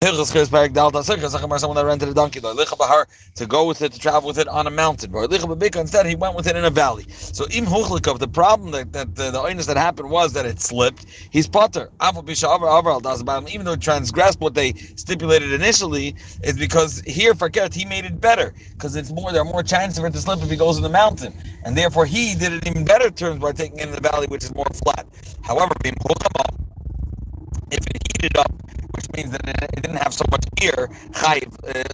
[0.00, 4.70] Someone that rented a donkey to go with it, to travel with it on a
[4.70, 5.12] mountain.
[5.12, 7.04] Instead, he went with it in a valley.
[7.10, 11.06] So im the problem that, that the, the that happened was that it slipped.
[11.32, 11.90] He's potter.
[13.50, 18.20] Even though it transgressed what they stipulated initially, is because here Fakert he made it
[18.20, 20.78] better because it's more there are more chances for it to slip if he goes
[20.78, 21.34] in the mountain,
[21.64, 24.44] and therefore he did it in better terms by taking it in the valley, which
[24.44, 25.06] is more flat.
[25.42, 25.74] However,
[27.72, 28.52] if it heated up
[29.08, 30.90] which means that it, didn't have so much ear.
[31.12, 31.84] Chayiv, uh,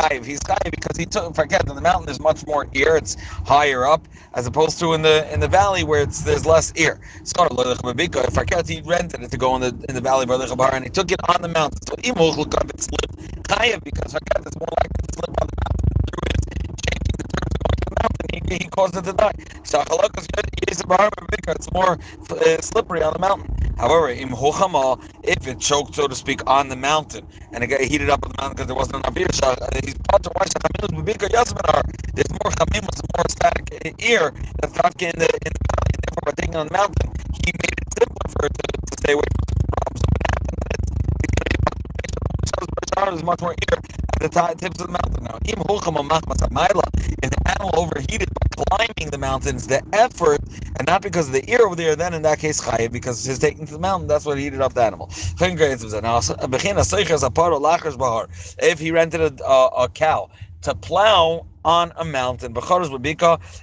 [0.00, 0.24] chayiv.
[0.24, 1.34] He's chayiv because he took.
[1.34, 2.96] Forget in the mountain there's much more ear.
[2.96, 6.72] It's higher up as opposed to in the in the valley where it's there's less
[6.76, 7.00] ear.
[7.24, 7.46] So
[8.32, 10.90] forget he rented it to go in the in the valley of Bahar and he
[10.90, 11.78] took it on the mountain.
[11.88, 13.16] So imuch it slipped
[13.48, 16.42] chayiv because forget it's more likely to slip on the mountain through his
[16.88, 18.21] changing the terms of going to the mountain.
[18.32, 19.32] He, he caused it to die.
[21.60, 21.98] It's more
[22.30, 23.50] uh, slippery on the mountain.
[23.78, 24.10] However,
[25.24, 28.32] if it choked, so to speak, on the mountain, and it got heated up on
[28.36, 29.26] the mountain because there wasn't enough air,
[29.84, 29.94] he's
[32.14, 32.84] There's more chamim,
[33.16, 33.68] more static
[34.02, 34.74] ear that's
[35.14, 37.12] in the in the valley, therefore by taking on the mountain,
[37.44, 40.02] he made it simpler for it to, to stay away from the problems.
[42.46, 42.66] So
[43.14, 43.78] is much more ear
[44.14, 44.30] at the
[44.60, 45.24] tips of the mountain.
[45.24, 45.38] Now,
[47.74, 50.40] overheated by climbing the mountains, the effort
[50.78, 53.38] and not because of the ear over there, then in that case, chayiv, because he's
[53.38, 55.10] taking to the mountain, that's what heated up the animal.
[58.62, 60.28] If he rented a, a, a cow
[60.62, 62.54] to plow on a mountain,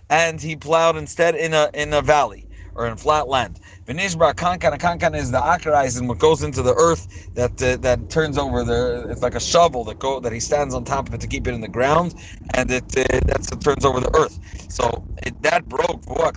[0.09, 2.48] and he plowed instead in a in a valley
[2.79, 3.59] or in flat land.
[3.87, 8.09] Vinishbra kankan, kankan is the akarais and what goes into the earth that uh, that
[8.09, 9.07] turns over the.
[9.11, 11.47] It's like a shovel that go that he stands on top of it to keep
[11.47, 12.15] it in the ground,
[12.55, 14.39] and it uh, that's it turns over the earth.
[14.69, 16.03] So it, that broke.
[16.07, 16.31] Why?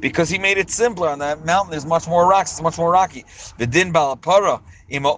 [0.00, 1.10] Because he made it simpler.
[1.10, 2.52] On that mountain, there's much more rocks.
[2.52, 3.24] It's much more rocky.
[3.58, 5.14] Vidin balapara now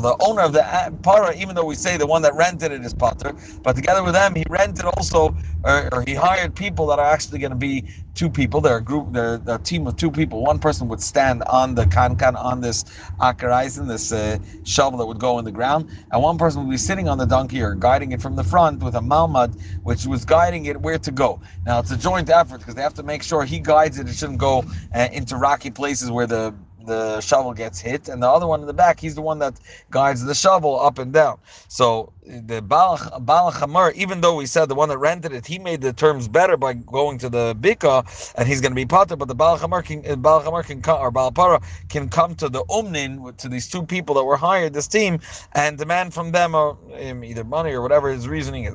[0.00, 2.94] the owner of the para, even though we say the one that rented it is
[2.94, 7.06] pater, but together with them he rented also, or, or he hired people that are
[7.06, 7.84] actually going to be
[8.14, 8.60] two people.
[8.60, 10.42] They're a group, they're, a team of two people.
[10.42, 12.84] One person would stand on the kankan on this
[13.20, 16.78] akarizin, this uh, shovel that would go in the ground, and one person would be
[16.78, 20.24] sitting on the donkey or guiding it from the front with a malmad, which was
[20.24, 21.40] guiding it where to go.
[21.66, 24.08] Now it's a joint effort because they have to make sure he guides it.
[24.08, 26.54] It shouldn't go uh, into rocky places where the
[26.86, 29.54] the shovel gets hit, and the other one in the back, he's the one that
[29.90, 31.38] guides the shovel up and down.
[31.68, 35.80] So the Baal Chamar, even though we said the one that rented it, he made
[35.80, 39.28] the terms better by going to the Bika, and he's going to be potter, but
[39.28, 42.48] the Baal Chamar can, uh, Baal Chamar can come, or Baal Para can come to
[42.48, 45.18] the Umnin, to these two people that were hired, this team,
[45.52, 48.74] and demand from them uh, either money or whatever his reasoning is.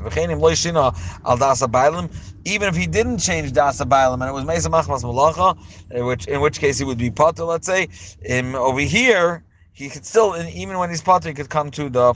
[2.45, 6.41] Even if he didn't change Dasa Bailam, and it was Mesa Machmas Malacha, which in
[6.41, 7.87] which case he would be potter, let's say,
[8.29, 12.13] um, over here, he could still, even when he's potter, he could come to the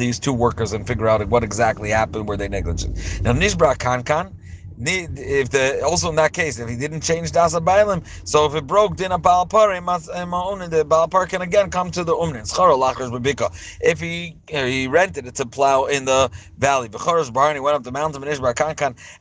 [0.00, 2.28] these two workers and figure out what exactly happened.
[2.28, 2.98] Were they negligent?
[3.24, 4.34] Now, Nishbra Kankan,
[4.78, 8.66] if the also in that case, if he didn't change Dasa Bailim, so if it
[8.66, 9.74] broke Dina Balpar,
[10.70, 12.46] the Balpar can again come to the Umnin.
[13.82, 17.92] If he uh, he rented it to plow in the valley, he went up the
[17.92, 18.24] mountain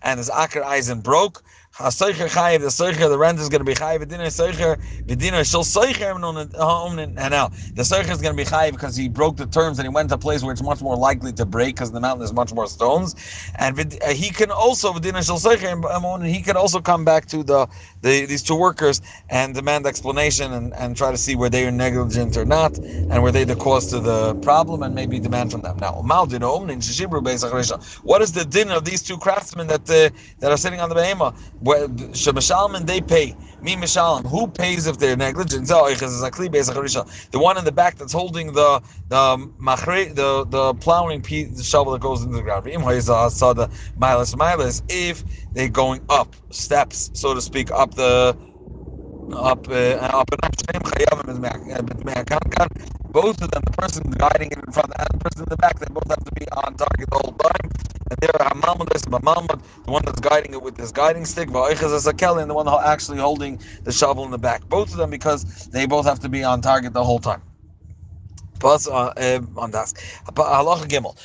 [0.04, 1.44] and his Akar Eisen broke.
[1.80, 4.00] Hasoicher chayiv, the soicher, the rent is going to be chayiv.
[4.04, 8.98] V'dina soicher, v'dina shel soicher and now the soicher is going to be chayiv because
[8.98, 11.32] he broke the terms and he went to a place where it's much more likely
[11.32, 13.16] to break because the mountain is much more stones.
[13.56, 17.44] And uh, he can also v'dina shel soicher and he can also come back to
[17.44, 17.66] the,
[18.02, 21.72] the these two workers and demand explanation and, and try to see were they are
[21.72, 25.62] negligent or not and were they the cause to the problem and maybe demand from
[25.62, 25.78] them.
[25.78, 25.94] Now,
[28.04, 30.96] what is the din of these two craftsmen that uh, that are sitting on the
[30.96, 31.34] behema?
[31.78, 33.36] Shemishalman they pay.
[33.62, 34.26] Me Mishalim.
[34.30, 35.68] Who pays if they're negligent?
[35.68, 39.38] The one in the back that's holding the the
[40.16, 42.68] the the plowing piece, the shovel that goes into the ground.
[44.90, 48.38] If they're going up steps, so to speak, up the
[49.34, 50.54] up uh, up and up.
[53.12, 55.80] Both of them, the person guiding it in front and the person in the back,
[55.80, 57.72] they both have to be on target the whole time.
[58.12, 58.54] And there are
[59.86, 63.92] the one that's guiding it with this guiding stick, and the one actually holding the
[63.92, 64.68] shovel in the back.
[64.70, 67.42] Both of them because they both have to be on target the whole time.
[68.60, 69.94] Plus uh, uh, on that.
[70.36, 71.16] Halacha gimel.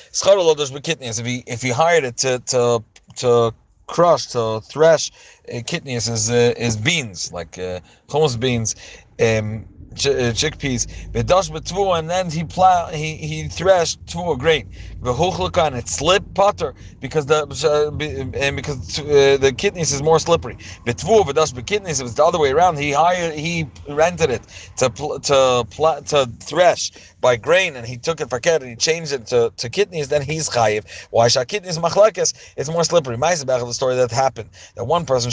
[1.19, 2.85] If he if he hired it to to
[3.17, 3.55] to
[3.87, 5.11] crush to thresh
[5.49, 8.75] uh, kitnis is uh, is beans like uh, hummus beans.
[9.21, 9.67] Um,
[9.97, 10.87] chickpeas.
[11.13, 14.69] Bedash betvu, and then he plow he he threshed tvu grain.
[15.03, 20.19] V'huchlaka, and it slipped potter because the uh, and because uh, the kitnis is more
[20.21, 20.57] slippery.
[20.87, 24.43] Betvu v'dash bekidneys, It was the other way around, he hired he rented it
[24.79, 24.91] to
[25.25, 25.67] to
[26.07, 29.53] to thresh by grain, and he took it for ket and he changed it to,
[29.57, 30.09] to kitnis.
[30.09, 30.85] Then he's chayiv.
[31.11, 32.35] Why shall kitnis machlekes?
[32.57, 33.17] It's more slippery.
[33.17, 35.31] Ma'aseh the story that happened that one person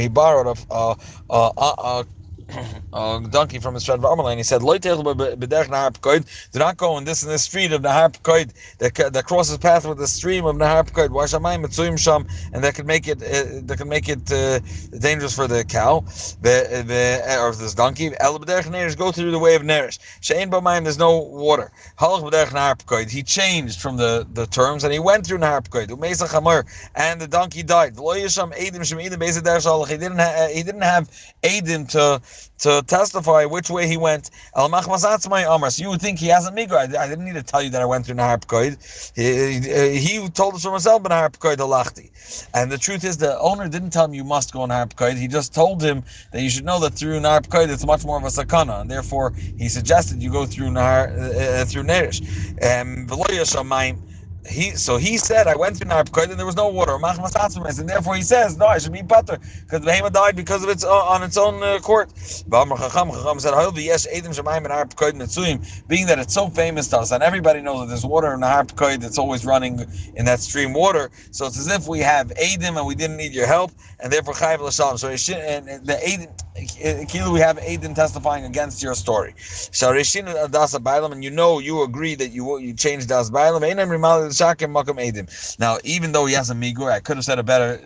[0.00, 0.96] he borrowed a, a,
[1.30, 2.06] a, a
[2.50, 7.28] a donkey from his friend Amalai, and he said, Do not go in this in
[7.28, 11.10] the street of Nahar Pekoid that, that crosses path with the stream of Nahar Pekoid,
[11.10, 14.60] Washamayim Mitzuyim Sham, and that could make it uh, that could make it uh,
[14.98, 16.02] dangerous for the cow,
[16.40, 18.10] the, the or this donkey.
[18.20, 19.98] El Nerish, go through the way of Nerish.
[20.20, 21.70] Shein B'mayim, there's no water.
[21.98, 23.10] Halach B'derech Nahar Pekoid.
[23.10, 25.88] He changed from the, the terms and he went through Nahar Pekoid.
[25.88, 26.64] Umesa Chamar,
[26.94, 27.94] and the donkey died.
[27.96, 28.02] He
[29.98, 31.08] didn't ha- he didn't have
[31.42, 32.20] Eidim to
[32.58, 34.30] to testify which way he went.
[34.56, 35.70] El Amar.
[35.76, 36.94] you would think he hasn't migra.
[36.96, 38.72] I, I, didn't need to tell you that I went through Nahar Pekoid.
[39.16, 42.10] He, he, told us from himself Nahar Pekoid halachti.
[42.54, 45.16] And the truth is, the owner didn't tell him you must go Nahar Pekoid.
[45.16, 48.16] He just told him that you should know that through Nahar Pekoid it's much more
[48.16, 52.20] of a sakana, and therefore he suggested you go through Nahar uh, uh through Nerish.
[52.62, 53.06] Um,
[54.48, 56.94] he so he said I went to Narpkoid and there was no water,
[57.80, 60.70] and therefore he says no, I should be butter because the behemoth died because of
[60.70, 62.12] its uh, on its own uh, court.
[65.88, 68.46] Being that it's so famous to us and everybody knows that there's water in the
[68.46, 69.80] Harpkoid that's always running
[70.16, 73.32] in that stream water, so it's as if we have Adim and we didn't need
[73.34, 74.98] your help, and therefore Chayiv L'Shalom.
[74.98, 79.34] So and the Adim, Kilu, we have Adim testifying against your story.
[80.80, 83.62] Bailam, and you know you agree that you you changed Das Bailam.
[85.58, 87.80] Now, even though he has a migur, I could have said a better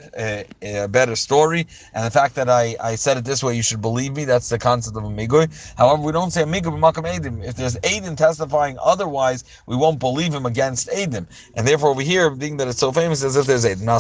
[0.62, 1.66] a better story.
[1.94, 4.24] And the fact that I, I said it this way, you should believe me.
[4.24, 5.48] That's the concept of a migur.
[5.76, 7.44] However, we don't say a migur Makam Edim.
[7.44, 11.26] If there's Edim testifying otherwise, we won't believe him against Edim.
[11.54, 13.82] And therefore, over here, being that it's so famous, as if there's Edim.
[13.82, 13.98] Now,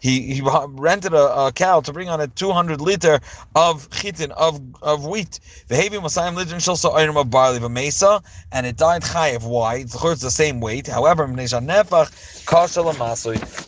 [0.00, 3.20] he he rented a, a cow to bring on a 200 liter
[3.54, 5.40] of chitin of of wheat.
[5.68, 8.22] The Havi Masayim Litrin Shilsa item of barley of a mesa,
[8.52, 9.44] and it died chayiv.
[9.48, 9.79] Why?
[9.82, 10.86] It's the same weight.
[10.86, 11.26] However,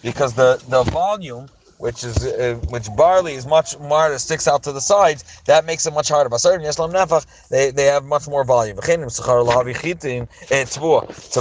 [0.03, 1.49] because the, the volume
[1.79, 5.25] which is uh, which barley is much more that sticks out to the sides.
[5.47, 6.31] That makes it much harder.
[7.51, 8.77] They they have much more volume.
[8.79, 8.83] To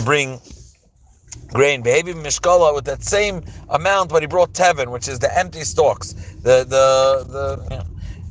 [0.03, 0.39] bring
[1.49, 5.63] grain, behavior mishkala with that same amount, but he brought tevin, which is the empty
[5.63, 6.13] stalks,
[6.43, 7.85] the the the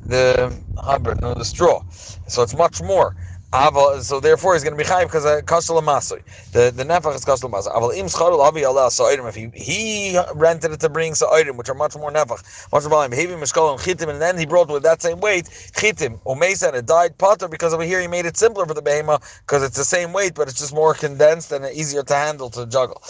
[0.07, 1.83] the hubbard, no, the straw.
[1.91, 3.15] So it's much more
[3.53, 6.23] so therefore he's going to be chayiv because uh, kastel masui.
[6.53, 7.75] The the nefach is kastel masui.
[7.75, 9.29] Aval im schadol avi allah sa'idim.
[9.29, 12.91] If he he rented it to bring sa'idim, which are much more nefach, much more
[12.91, 13.13] volume.
[13.13, 16.77] Heavy mishkol and chitim, and then he brought with that same weight chitim umesa and
[16.77, 19.77] it died potter because over here he made it simpler for the behema because it's
[19.77, 23.03] the same weight, but it's just more condensed and easier to handle to juggle.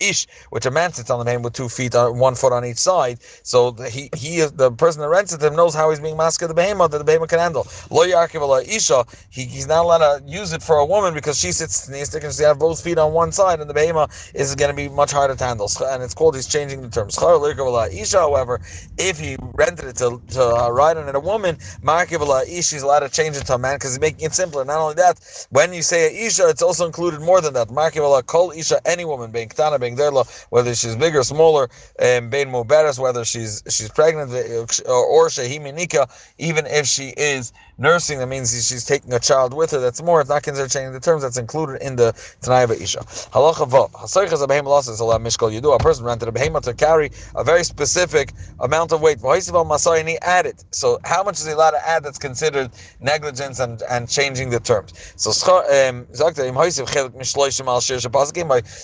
[0.00, 2.66] Ish, which a man sits on the behema with two feet, on, one foot on
[2.66, 3.20] each side.
[3.42, 6.54] So he he the person that rents it him knows how he's being masked at
[6.54, 7.66] the behema that the behema can handle
[9.30, 12.42] he's not allowed to use it for a woman because she sits sneistic and she
[12.42, 15.34] have both feet on one side, and the behema is going to be much harder
[15.34, 15.70] to handle.
[15.86, 17.08] And it's called he's changing the term.
[17.08, 18.18] isha.
[18.18, 18.60] However,
[18.98, 22.82] if he rented it to, to uh, ride on it a woman, markiv isha, he's
[22.82, 24.64] allowed to change it to a man because he's making it simpler.
[24.64, 27.68] Not only that, when you say isha, it's also included more than that.
[28.26, 31.68] Kol isha, any woman, being ktana, being derla, whether she's bigger, or smaller,
[31.98, 36.08] being muberes, whether she's she's pregnant uh, or shehiminika,
[36.38, 39.80] even if she is nursing, that means she's taking a child with her.
[39.80, 40.20] That's more.
[40.20, 41.22] It's not considered changing the terms.
[41.22, 42.12] That's included in the
[42.42, 43.00] Tanaiva Isha.
[43.00, 43.90] Halacha vav.
[43.92, 45.74] Hasaychas a behem losses a mishkal yudu.
[45.74, 49.18] A person rented a behema to carry a very specific amount of weight.
[49.18, 50.62] V'hoisival masai and he added.
[50.70, 52.02] So how much is he allowed to add?
[52.04, 54.92] That's considered negligence and, and changing the terms.
[55.16, 56.06] So um,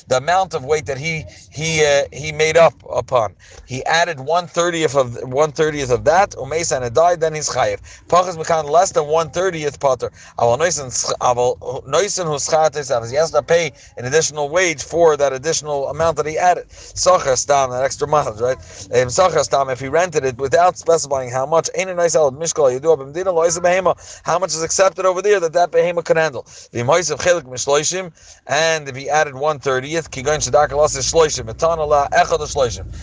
[0.09, 3.35] the amount of weight that he he uh, he made up upon.
[3.66, 6.30] He added one thirtieth of one thirtieth of that.
[6.33, 7.21] Umesa and died.
[7.21, 7.80] Then he's chayiv.
[8.09, 10.11] Pachas mekan less than one thirtieth potter.
[13.11, 16.68] He has to pay an additional wage for that additional amount that he added.
[16.68, 18.58] Sachar stam, that extra mileage, right?
[18.58, 22.73] Sachar stam, if he rented it without specifying how much, ain't a nice old mishkal,
[22.73, 23.92] you do up in behema,
[24.25, 26.47] how much is accepted over there that that behema can handle.
[28.47, 30.08] And if he added one thirtieth,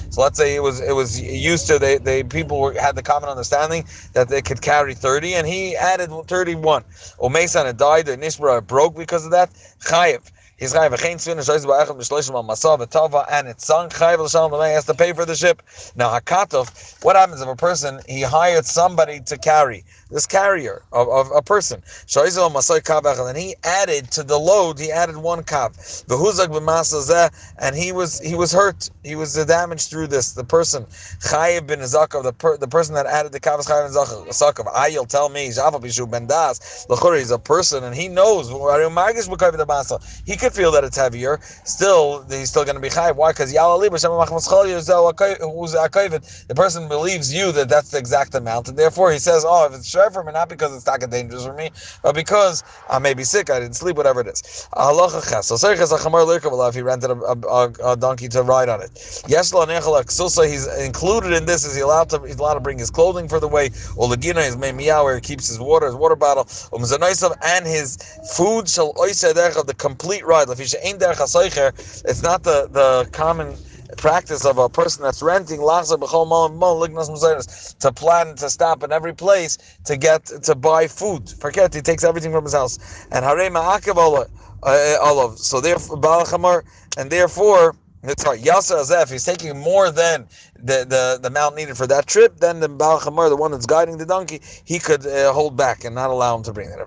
[0.09, 3.03] so let's say it was it was used to they, they people were, had the
[3.03, 6.83] common understanding that they could carry thirty, and he added 31.
[7.19, 9.49] Umesan had died, the Nishbra broke because of that.
[9.79, 10.29] Chayev.
[10.57, 14.51] he's chayiv v'chein tzvin shoyz ba'echad mishloishim al masav v'tava and it's sunk chayiv l'shalom
[14.51, 15.61] l'mei has to pay for the ship.
[15.95, 21.09] Now hakatov, what happens if a person he hired somebody to carry this carrier of,
[21.09, 21.81] of a person.
[22.15, 25.75] And he added to the load he added one kav.
[27.59, 28.89] And he was he was hurt.
[29.03, 30.33] He was damaged through this.
[30.33, 33.93] The person chayiv bin zakav the per, the person that added the kav is chayiv
[33.93, 34.67] bin zakav.
[34.73, 35.57] I you'll tell me he's
[37.31, 38.49] a person and he knows
[40.25, 41.39] he could feel that it's heavier.
[41.63, 43.11] Still, he's still going to be high.
[43.11, 43.31] Why?
[43.31, 43.57] Because the
[46.55, 49.91] person believes you that that's the exact amount, and therefore he says, "Oh, if it's
[49.95, 51.71] share for me, not because it's not dangerous for me,
[52.03, 54.43] but because I may be sick, I didn't sleep, whatever it is."
[55.47, 55.57] So
[56.75, 57.15] he rented a,
[57.49, 58.91] a, a donkey to ride on it,
[60.43, 61.65] he's included in this.
[61.65, 62.21] Is he allowed to?
[62.27, 63.69] He's allowed to bring his clothing for the way.
[63.69, 66.83] The his meiyah where he keeps his water, his water bottle, um,
[67.43, 67.97] and his
[68.35, 68.93] food shall
[69.67, 70.47] the complete ride.
[70.49, 73.57] It's not the, the common
[73.97, 75.61] practice of a person that's renting
[77.79, 81.29] to plan to stop in every place to get to buy food.
[81.29, 83.07] Forget he takes everything from his house.
[83.11, 83.63] And harema
[83.97, 84.29] olive.
[84.63, 85.97] Uh, so therefore
[86.97, 88.41] and therefore that's right.
[88.41, 92.59] Yasa Azef, he's taking more than the, the, the amount needed for that trip, then
[92.59, 95.95] the Baal Chamor, the one that's guiding the donkey, he could uh, hold back and
[95.95, 96.79] not allow him to bring it.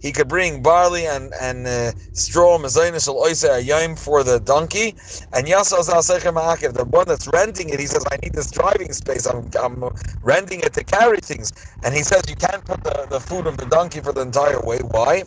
[0.00, 4.96] He could bring barley and, and uh, straw for the donkey.
[5.32, 9.26] And Yasa Azef, the one that's renting it, he says, I need this driving space.
[9.26, 9.84] I'm, I'm
[10.22, 11.52] renting it to carry things.
[11.84, 14.60] And he says, you can't put the, the food of the donkey for the entire
[14.60, 14.78] way.
[14.78, 15.24] Why?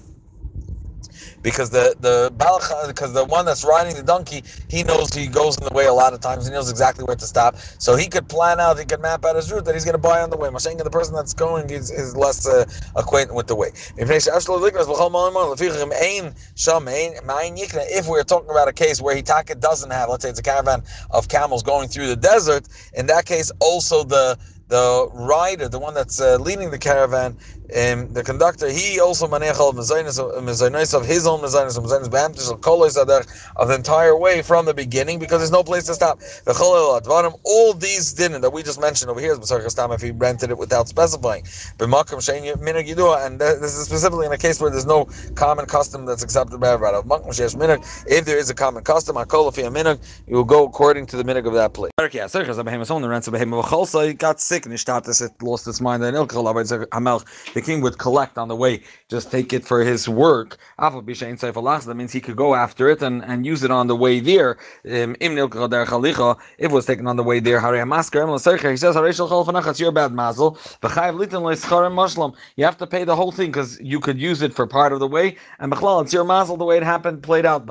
[1.43, 2.31] Because the the
[2.87, 5.93] because the one that's riding the donkey he knows he goes in the way a
[5.93, 6.47] lot of times.
[6.47, 7.55] He knows exactly where to stop.
[7.79, 9.99] So he could plan out he could map out his route that he's going to
[9.99, 10.49] buy on the way.
[10.49, 13.69] Mashenga, the person that's going is, is less uh, acquainted with the way.
[17.89, 20.83] If we're talking about a case where Hitaka doesn't have let's say it's a caravan
[21.11, 24.37] of camels going through the desert in that case also the
[24.69, 27.37] the rider, the one that's uh, leading the caravan,
[27.71, 33.07] um, the conductor, he also manechal mezainis of his own mezainis, mezainis be'amtish kolos of
[33.69, 36.19] the entire way from the beginning because there's no place to stop.
[36.19, 40.11] The cholel advarim, All these didn't that we just mentioned over here is if he
[40.11, 41.43] rented it without specifying.
[41.79, 46.71] And this is specifically in a case where there's no common custom that's accepted by
[46.71, 46.97] everybody.
[48.07, 51.73] If there is a common custom, you will go according to the minig of that
[51.73, 51.91] place.
[52.01, 52.09] He
[54.13, 56.17] got sick and it lost its mind and
[57.61, 60.57] the king would collect on the way, just take it for his work.
[60.79, 64.57] That means he could go after it and, and use it on the way there.
[64.85, 65.31] Um, if
[66.57, 70.57] it was taken on the way there, he says, it's your bad mazel.
[72.55, 74.99] You have to pay the whole thing because you could use it for part of
[74.99, 77.67] the way, and it's your mazel the way it happened, played out.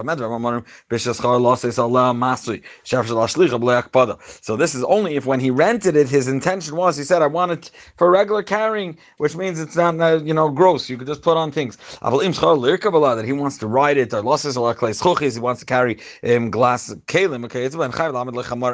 [4.42, 7.26] So this is only if when he rented it, his intention was, he said, I
[7.26, 10.88] want it for regular carrying, which means it's not uh, you know gross.
[10.90, 11.76] You could just put on things.
[12.02, 17.44] That he wants to ride it he wants to carry um, glass kalim.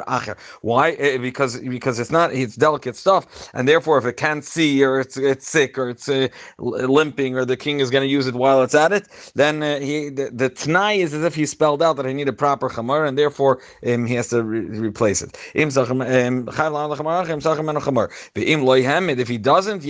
[0.07, 0.93] Okay, why?
[0.93, 4.99] Uh, because because it's not it's delicate stuff, and therefore if it can't see or
[4.99, 6.27] it's it's sick or it's uh,
[6.59, 9.79] limping or the king is going to use it while it's at it, then uh,
[9.79, 12.69] he the, the tnai is as if he spelled out that I need a proper
[12.69, 15.37] chamar, and therefore um, he has to re- replace it.
[15.55, 16.47] Um,
[19.19, 19.83] if he doesn't,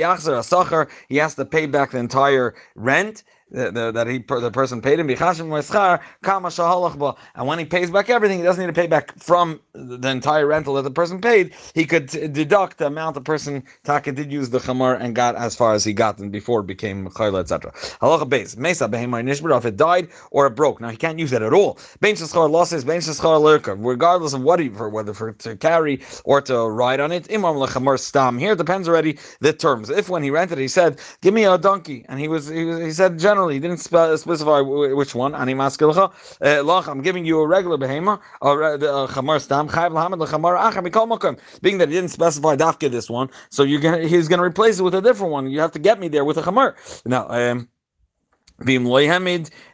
[1.10, 5.10] he has to pay back the entire rent the, that he the person paid him
[7.36, 10.46] and when he pays back everything he doesn't need to pay back from the entire
[10.48, 11.54] rental that the person paid.
[11.74, 15.56] He could deduct the amount the person taka did use the chamar and got as
[15.56, 18.90] far as he got and before it became chayla etc halacha base mesa
[19.58, 20.82] if it died or it broke.
[20.82, 21.80] Now he can't use it at all.
[22.50, 27.32] Losses regardless of what he for whether for to carry or to ride on it
[27.32, 28.38] imam La Khamar stam.
[28.38, 29.90] Here depends already the terms.
[29.90, 32.80] If when he rented he said give me a donkey and he was he, was,
[32.80, 33.18] he said
[33.48, 35.36] he didn't specify which one.
[35.36, 36.12] Ani maskilcha.
[36.42, 38.20] Uh, I'm giving you a regular behema,
[39.42, 41.40] stam chayv acham.
[41.62, 44.84] Being that he didn't specify dafke this one, so you're gonna he's gonna replace it
[44.84, 45.50] with a different one.
[45.50, 46.76] You have to get me there with a chamar.
[47.06, 47.28] Now.
[47.30, 47.70] Um,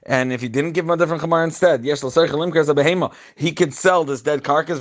[0.05, 2.01] and if he didn't give him a different chamar instead, yes,
[3.35, 4.79] he could sell this dead carcass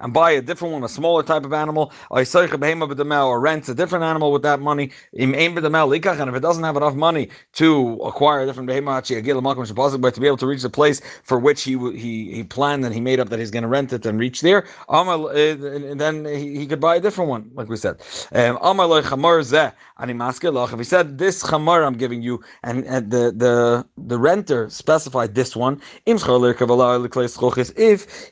[0.00, 4.32] and buy a different one, a smaller type of animal, or rent a different animal
[4.32, 4.90] with that money.
[5.18, 9.02] And if it doesn't have enough money to acquire a different behema,
[10.00, 12.94] but to be able to reach the place for which he he, he planned and
[12.94, 15.28] he made up that he's going to rent it and reach there, uh,
[16.00, 17.96] then he, he could buy a different one, like we said.
[18.32, 18.58] Um,
[20.72, 25.34] if he said, This chamar I'm giving you, and, and the, the the renter specified
[25.34, 26.22] this one, if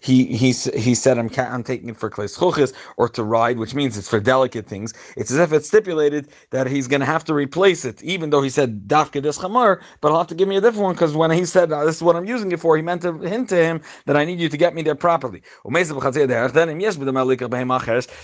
[0.02, 0.52] he he,
[0.86, 4.20] he said, I'm, I'm taking it for kleis or to ride, which means it's for
[4.20, 8.02] delicate things, it's as if it's stipulated that he's going to have to replace it,
[8.02, 10.84] even though he said, Dafka this chamar, but I'll have to give me a different
[10.84, 13.02] one, because when he said, oh, This is what I'm using it for, he meant
[13.02, 15.42] to hint to him that I need you to get me there properly.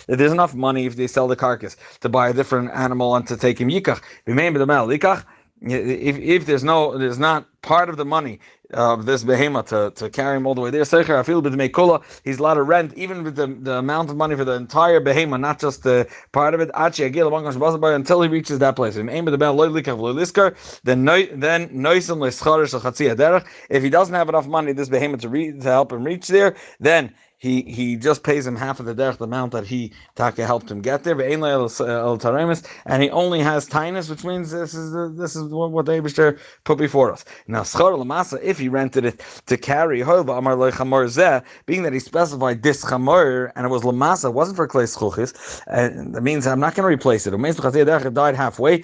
[0.08, 3.36] There's enough money if they sell the carcass to buy a different animal and to
[3.36, 4.00] take him yikach.
[5.62, 8.40] If, if there's no, there's not part of the money
[8.74, 10.82] of this behemoth to, to carry him all the way there.
[10.82, 11.58] Secher, with the
[12.24, 15.40] he's allowed to rent even with the, the amount of money for the entire behemoth,
[15.40, 16.70] not just the part of it.
[16.74, 18.94] Until he reaches that place.
[18.94, 19.06] Then
[21.40, 21.70] then
[23.70, 26.56] if he doesn't have enough money, this behemoth to, re, to help him reach there,
[26.80, 30.44] then he he just pays him half of the derech, the amount that he taka
[30.46, 31.20] helped him get there.
[31.20, 35.92] And he only has tinus, which means this is the, this is what, what the
[35.92, 37.24] Abishter put before us.
[37.46, 40.02] Now schar lamasa, if he rented it to carry,
[41.66, 46.14] being that he specified this chamor and it was lamasa, wasn't for klei schuchis, and
[46.14, 47.34] that means I'm not going to replace it.
[47.34, 47.56] It means
[48.14, 48.82] died halfway.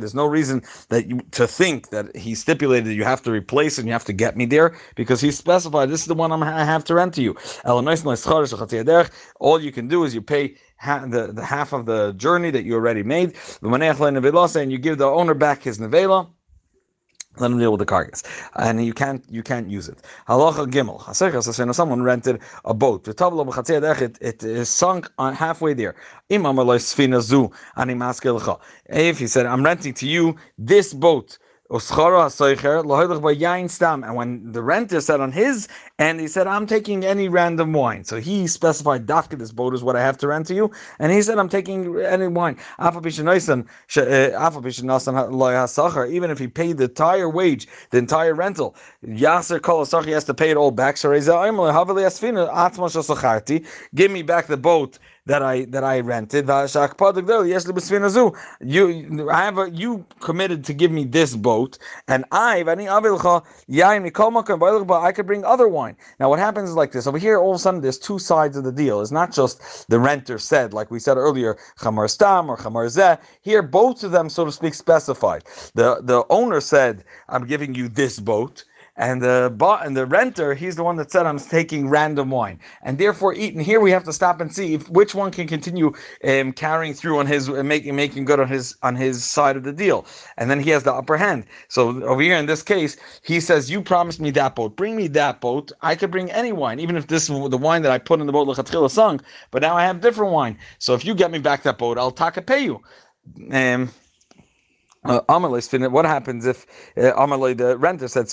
[0.00, 3.86] There's no reason that you to think that he stipulated you have to replace and
[3.86, 6.64] you have to get me there because he specify this is the one I'm, i
[6.64, 7.34] have to rent to you.
[9.40, 12.74] All you can do is you pay the, the half of the journey that you
[12.74, 16.28] already made, and you give the owner back his nevela
[17.38, 18.22] let him deal with the carcass,
[18.54, 19.98] and you can't you can't use it.
[20.26, 21.74] Halacha gimel.
[21.74, 23.06] Someone rented a boat.
[23.06, 23.20] It,
[24.22, 25.94] it is sunk on halfway there.
[26.30, 26.40] If
[29.18, 31.82] he said, "I'm renting to you this boat." And
[34.16, 35.68] when the renter said on his
[35.98, 38.04] end, he said, I'm taking any random wine.
[38.04, 40.70] So he specified, Dafka, this boat is what I have to rent to you.
[41.00, 42.56] And he said, I'm taking any wine.
[42.78, 42.92] Eh,
[46.08, 50.34] even if he paid the entire wage, the entire rental, Yasser Kol he has to
[50.34, 50.96] pay it all back.
[53.94, 56.48] Give me back the boat that I that I rented.
[58.60, 61.78] You I have a, you committed to give me this boat,
[62.08, 62.64] and I
[65.02, 65.96] I could bring other wine.
[66.20, 67.38] Now what happens is like this over here.
[67.38, 69.00] All of a sudden, there's two sides of the deal.
[69.02, 73.18] It's not just the renter said, like we said earlier, chamar stam or chamar zeh.
[73.42, 75.44] Here, both of them, so to speak, specified.
[75.74, 78.64] The the owner said, "I'm giving you this boat."
[78.96, 82.98] And the and the renter, he's the one that said I'm taking random wine, and
[82.98, 83.60] therefore eating.
[83.60, 85.92] Here we have to stop and see if which one can continue
[86.24, 89.64] um, carrying through on his uh, making making good on his on his side of
[89.64, 90.06] the deal,
[90.38, 91.46] and then he has the upper hand.
[91.68, 94.76] So over here in this case, he says, "You promised me that boat.
[94.76, 95.72] Bring me that boat.
[95.82, 98.26] I could bring any wine, even if this is the wine that I put in
[98.26, 99.20] the boat lechatchila sung.
[99.50, 100.58] But now I have different wine.
[100.78, 102.82] So if you get me back that boat, I'll taka pay you."
[103.52, 103.90] Um,
[105.08, 105.20] uh,
[105.90, 106.66] what happens if
[106.98, 107.12] uh,
[107.54, 108.26] the renter said,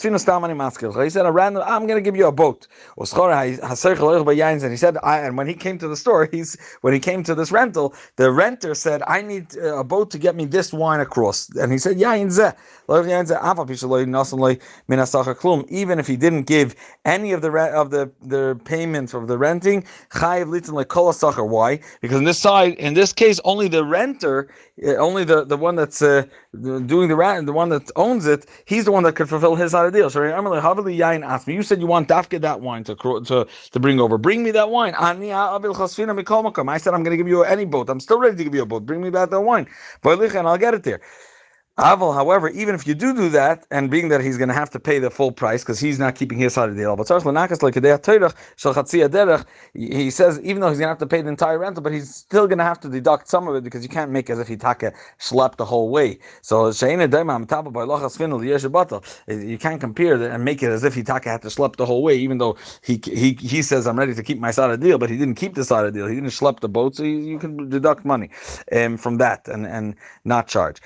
[1.03, 2.67] He said, I'm going to give you a boat.
[2.97, 7.35] And he said, and when he came to the store, he's when he came to
[7.35, 10.99] this rental, the renter said, I need uh, a boat to get me this wine
[11.01, 11.49] across.
[11.57, 11.97] And he said,
[15.69, 19.85] Even if he didn't give any of the of the, the payment of the renting,
[21.49, 21.79] why?
[22.01, 24.49] Because in this side, in this case, only the renter,
[24.85, 26.23] uh, only the, the one that's uh,
[26.87, 29.71] doing the rat, the one that owns it, he's the one that could fulfill his
[29.73, 30.09] side of the deal.
[30.11, 34.17] So you said you want Dafke that wine to, to to bring over.
[34.17, 34.95] Bring me that wine.
[34.97, 37.89] I said I'm going to give you any boat.
[37.89, 38.85] I'm still ready to give you a boat.
[38.85, 39.67] Bring me back that wine.
[40.03, 41.01] But And I'll get it there.
[41.77, 44.69] Aval, however, even if you do do that, and being that he's going to have
[44.71, 47.07] to pay the full price because he's not keeping his side of the deal, but
[49.75, 52.15] he says even though he's going to have to pay the entire rental, but he's
[52.15, 54.47] still going to have to deduct some of it because you can't make as if
[54.47, 56.19] he taka schlepped the whole way.
[56.43, 56.67] So
[59.27, 61.85] you can't compare that and make it as if he taka had to schlep the
[61.85, 64.79] whole way, even though he he he says I'm ready to keep my side of
[64.79, 66.07] the deal, but he didn't keep the side of the deal.
[66.07, 68.29] He didn't schlep the boat, so you, you can deduct money
[68.73, 70.81] um, from that and and not charge.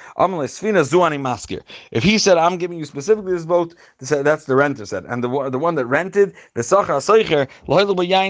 [1.92, 5.06] If he said, I'm giving you specifically this boat, that's the renter said.
[5.06, 7.48] And the, the one that rented, the Sachar Seicher,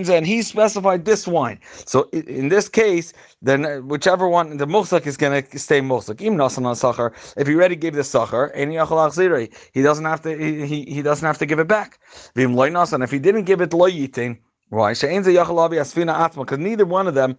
[0.09, 1.59] and he specified this wine.
[1.85, 7.13] So in this case, then uh, whichever one, the Musak is going to stay Sachar,
[7.37, 8.51] if he already gave the Sachar,
[9.73, 11.99] he doesn't have to, he, he doesn't have to give it back.
[12.35, 13.71] And if he didn't give it
[14.69, 14.91] why?
[14.91, 17.37] Because neither one of them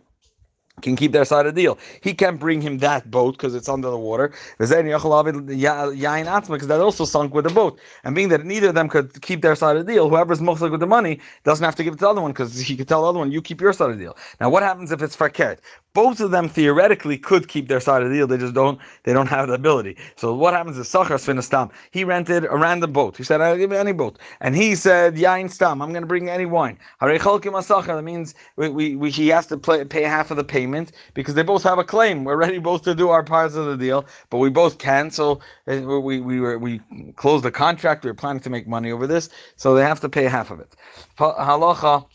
[0.83, 1.79] can keep their side of the deal.
[2.03, 4.33] He can't bring him that boat because it's under the water.
[4.59, 7.79] Because that also sunk with the boat.
[8.05, 10.61] And being that neither of them could keep their side of the deal, whoever's most
[10.61, 12.88] with the money doesn't have to give it to the other one because he could
[12.88, 14.17] tell the other one, you keep your side of the deal.
[14.41, 15.59] Now, what happens if it's fakert?
[15.99, 18.29] both of them theoretically could keep their side of the deal.
[18.29, 18.79] They just don't.
[19.03, 19.97] They don't have the ability.
[20.14, 21.73] So what happens is Sachar Sfinastam.
[21.91, 23.17] He rented a random boat.
[23.17, 25.83] He said, "I'll give you any boat," and he said, "Yain Stam.
[25.83, 29.85] I'm going to bring any wine." That means we, we, we, he has to play,
[29.85, 30.67] pay half of the payment
[31.14, 32.24] because they both have a claim.
[32.24, 35.11] We're ready both to do our parts of the deal, but we both can.
[35.11, 36.81] So uh, we we were we
[37.16, 38.04] closed the contract.
[38.04, 40.61] We were planning to make money over this, so they have to pay half of
[40.61, 40.74] it.
[41.18, 42.07] Halacha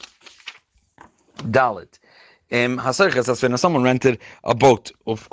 [1.37, 1.99] Dalit
[2.51, 2.79] um,
[3.57, 5.29] someone rented a boat of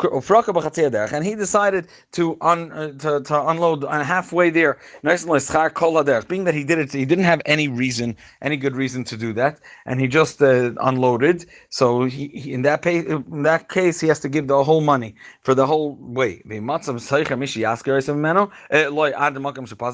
[1.12, 4.78] and he decided to un, uh, to, to unload on halfway there.
[5.02, 9.32] Being that he did it, he didn't have any reason, any good reason to do
[9.34, 11.46] that, and he just uh, unloaded.
[11.68, 14.80] So he, he, in that pay, in that case, he has to give the whole
[14.80, 16.42] money for the whole way.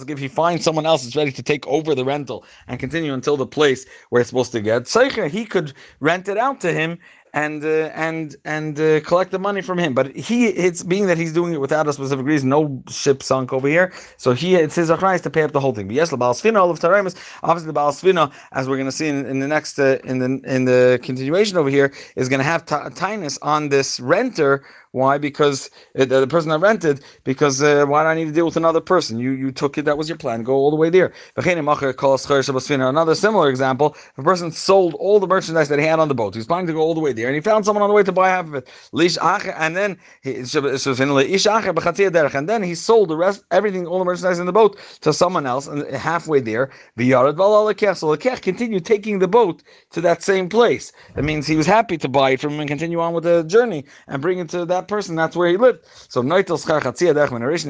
[0.09, 3.37] If he finds someone else that's ready to take over the rental and continue until
[3.37, 4.89] the place where it's supposed to get,
[5.31, 6.99] he could rent it out to him
[7.37, 9.93] and uh, and and uh, collect the money from him.
[9.93, 13.53] But he, it's being that he's doing it without a specific reason, no ship sunk
[13.53, 13.93] over here.
[14.17, 15.87] So he, it's his achrais to pay up the whole thing.
[15.87, 18.99] But yes, the Baal all of Taramis, obviously the Baal Svina, as we're going to
[19.01, 22.41] see in, in, the next uh, in the in the continuation over here, is going
[22.41, 24.65] to have tinus on this renter
[24.97, 25.19] why?
[25.19, 28.57] Because uh, the person that rented, because uh, why do I need to deal with
[28.57, 29.19] another person?
[29.19, 31.13] You you took it, that was your plan, go all the way there.
[31.37, 36.35] Another similar example, a person sold all the merchandise that he had on the boat,
[36.35, 38.03] he's planning to go all the way there, and he found someone on the way
[38.03, 38.69] to buy half of it.
[38.95, 39.99] And then
[42.35, 45.47] and then he sold the rest, everything, all the merchandise in the boat to someone
[45.47, 47.05] else, and halfway there, so
[48.11, 50.93] the continued taking the boat to that same place.
[51.15, 53.43] That means he was happy to buy it from him and continue on with the
[53.45, 55.85] journey and bring it to that person, that's where he lived.
[56.09, 56.29] So in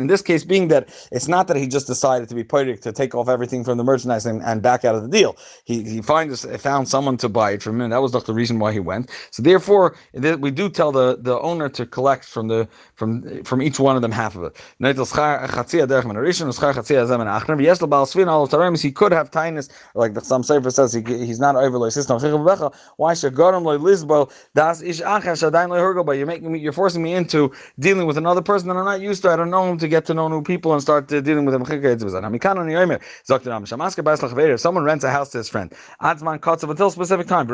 [0.07, 3.15] this case, being that it's not that he just decided to be poetic to take
[3.15, 5.37] off everything from the merchandise and, and back out of the deal.
[5.65, 7.91] He he finds found someone to buy it from him.
[7.91, 9.11] That was not the reason why he went.
[9.31, 13.79] So therefore, we do tell the, the owner to collect from the from from each
[13.79, 14.57] one of them half of it.
[18.83, 22.19] He could have tinus, like the, some sefer says, he, he's not overly system.
[22.97, 28.43] Why should Lisbo das ish You're making me, you're forcing me into dealing with another
[28.43, 29.31] person that I'm not used to.
[29.31, 31.55] I don't know him to get to know new people and start uh, dealing with
[31.55, 31.65] them.
[34.59, 37.49] Someone rents a house to his friend, until specific time,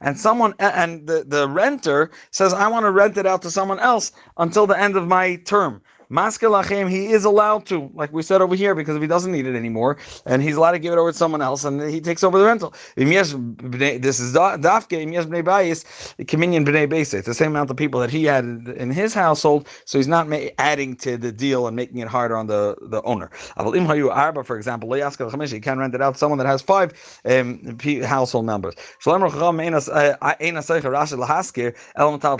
[0.00, 3.78] and someone and the, the renter says, I want to rent it out to someone
[3.80, 5.82] else until the end of my term.
[6.10, 9.46] Maskelachem, he is allowed to, like we said over here, because if he doesn't need
[9.46, 12.22] it anymore, and he's allowed to give it over to someone else, and he takes
[12.22, 12.72] over the rental.
[12.96, 15.84] This is dafke imyes bnei bayis,
[16.28, 18.44] communion bnei It's the same amount of people that he had
[18.76, 22.46] in his household, so he's not adding to the deal and making it harder on
[22.46, 23.30] the, the owner.
[23.56, 28.46] Arba, for example, he can rent it out to someone that has five um, household
[28.46, 28.74] members.
[29.06, 29.18] Uh,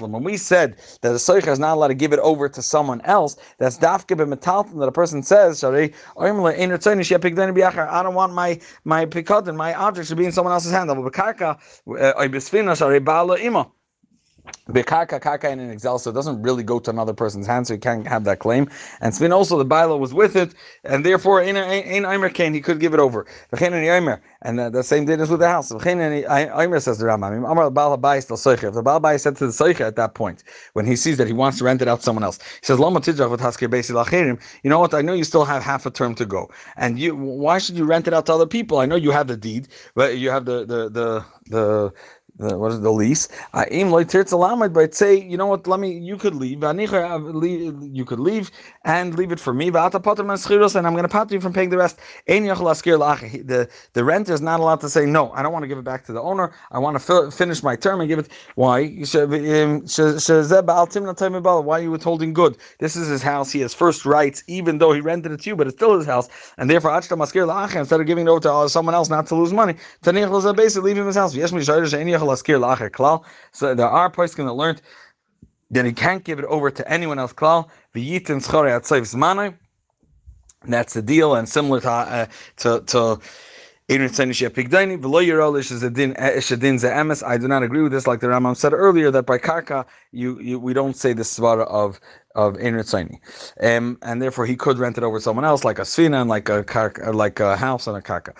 [0.08, 3.00] when we said that the soicher is not allowed to give it over to someone
[3.02, 9.56] else, that's dafke b'metalton that a person says, sorry, I don't want my my pikadon,
[9.56, 10.90] my objects to be in someone else's hand.
[10.90, 13.72] Bekarka karka eh,
[15.52, 18.06] in an excel, so it doesn't really go to another person's hand, so he can't
[18.06, 18.68] have that claim.
[19.00, 20.54] And Svin also the Baila was with it,
[20.84, 23.26] and therefore in in Eimer Kane he could give it over.
[24.42, 25.72] And the, the same thing is with the house.
[25.72, 27.50] Eimer says the Rambam.
[27.50, 31.26] Amar If the Baal said to the Seicha at that point, when he sees that
[31.26, 34.94] he wants to rent it out to someone else, he says, Lama You know what?
[34.94, 37.84] I know you still have half a term to go, and you why should you
[37.84, 38.78] rent it out to other people?
[38.78, 41.92] I know you have the deed, but you have the the the the
[42.38, 43.28] the, what is the lease?
[43.54, 45.66] Ah, I aim loy tirtzalamid, but say, you know what?
[45.66, 45.92] Let me.
[45.98, 46.62] You could leave.
[46.64, 48.50] Uh, you could leave
[48.84, 49.68] and leave it for me.
[49.68, 49.76] And
[50.86, 51.98] I'm going to pat you from paying the rest.
[52.26, 55.32] The the renter is not allowed to say no.
[55.32, 56.52] I don't want to give it back to the owner.
[56.72, 58.28] I want to finish my term and give it.
[58.56, 58.80] Why?
[59.14, 59.82] Um,
[61.66, 62.58] why are you withholding good?
[62.80, 63.52] This is his house.
[63.52, 66.06] He has first rights, even though he rented it to you, but it's still his
[66.06, 66.28] house.
[66.58, 69.74] And therefore, instead of giving it over to uh, someone else not to lose money,
[70.06, 71.34] leave him his house.
[73.52, 74.82] So there are poskim that learned
[75.70, 77.32] then he can't give it over to anyone else.
[77.32, 77.68] Klal.
[77.94, 78.84] V'yitin schore at
[80.68, 82.26] That's the deal, and similar to uh,
[82.58, 83.20] to to
[83.88, 84.08] I do
[87.48, 90.72] not agree with this, like the Rambam said earlier, that by karka you, you we
[90.72, 92.00] don't say the svara of
[92.36, 92.78] of Ein
[93.62, 96.48] um, and therefore he could rent it over someone else, like a svina and like
[96.50, 98.34] a karka, like a house and a karka.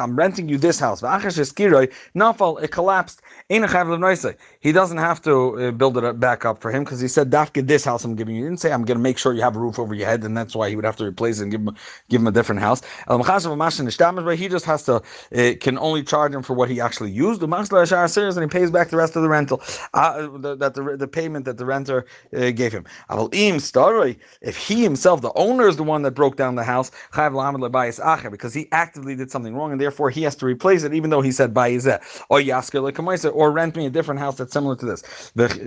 [0.00, 1.00] I'm renting you this house.
[1.00, 3.22] Nafal, it collapsed.
[3.48, 7.66] He doesn't have to uh, build it back up for him because he said, Dafka,
[7.66, 8.42] this house I'm giving you.
[8.44, 10.24] He didn't say, I'm going to make sure you have a roof over your head,
[10.24, 11.76] and that's why he would have to replace it and give him,
[12.08, 12.82] give him a different house.
[13.08, 17.42] He just has to, uh, can only charge him for what he actually used.
[17.42, 19.62] And he pays back the rest of the rental,
[19.94, 22.84] uh, that the the, payment that the renter uh, gave him.
[24.40, 26.90] If he himself, the owner, is the one that broke down the house,
[28.30, 31.20] because he actively did something wrong, and therefore he has to replace it, even though
[31.22, 35.02] he said or or rent me a different house that's similar to this.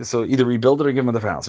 [0.08, 1.48] So either rebuild it or give him the house.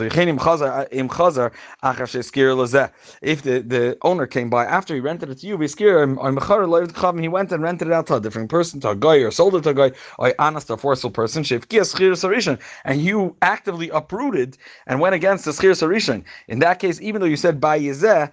[3.22, 7.62] If the, the owner came by after he rented it to you, he went and
[7.62, 9.74] rented it out to a different person, to a guy, or sold it to a
[9.74, 15.72] guy, or honest, a forceful person, and you actively uprooted and went against the schir
[15.72, 16.24] sarishan.
[16.48, 18.30] In that case, even though you said by yizeh,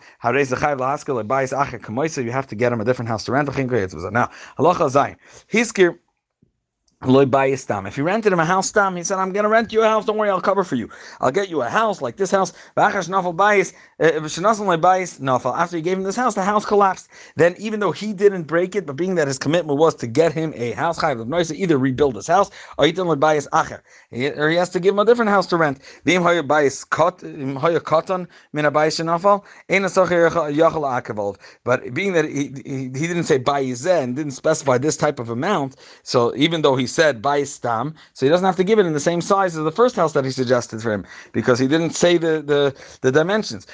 [2.24, 3.48] you have to get him a different house to rent.
[3.48, 5.16] Now, halacha zayin.
[5.52, 5.98] Hiskir
[7.06, 10.06] if he rented him a house, he said, "I'm going to rent you a house.
[10.06, 10.90] Don't worry, I'll cover for you.
[11.22, 13.02] I'll get you a house like this house." Uh, After
[15.78, 17.08] he gave him this house, the house collapsed.
[17.36, 20.34] Then, even though he didn't break it, but being that his commitment was to get
[20.34, 22.94] him a house, either rebuild his house or he
[24.56, 25.80] has to give him a different house to rent.
[26.06, 26.24] But
[31.94, 33.38] being that he, he, didn't say
[34.04, 38.26] and didn't specify this type of amount, so even though he said by stam, so
[38.26, 40.24] he doesn't have to give it in the same size as the first house that
[40.26, 43.68] he suggested for him because he didn't say the the, the dimensions.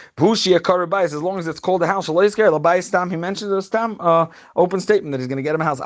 [1.13, 2.07] as long as it's called a house,
[2.79, 3.09] stam.
[3.09, 5.81] He mentioned the stam uh, open statement that he's going to get him a house.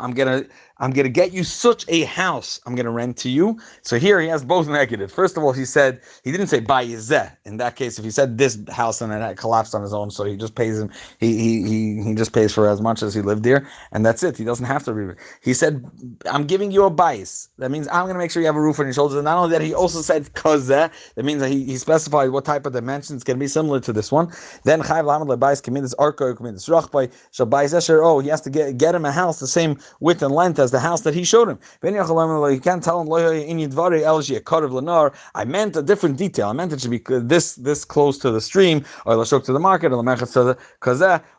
[0.00, 0.48] I'm going to
[0.80, 3.58] I'm going to get you such a house I'm going to rent to you.
[3.82, 5.12] So here he has both negative.
[5.12, 6.82] First of all, he said, he didn't say buy.
[7.44, 10.10] In that case, if he said this house and then it collapsed on his own,
[10.10, 13.14] so he just pays him, he, he, he, he just pays for as much as
[13.14, 14.36] he lived there, and that's it.
[14.36, 15.18] He doesn't have to it.
[15.42, 15.84] He said,
[16.26, 17.48] I'm giving you a bias.
[17.58, 19.16] That means I'm going to make sure you have a roof on your shoulders.
[19.16, 20.90] And not only that, he also said kazeh.
[21.14, 23.80] That means that he, he specified what type of dimension it's going to be similar
[23.80, 24.32] to this one.
[24.64, 25.04] Then chayv
[25.98, 27.48] arko shall
[28.04, 30.67] Oh, he has to get, get him a house the same width and length as
[30.68, 31.58] as the house that he showed him.
[31.82, 33.10] You can't tell him
[35.40, 36.48] I meant a different detail.
[36.48, 37.02] I meant it should be
[37.34, 39.90] this this close to the stream, or lashok to the market,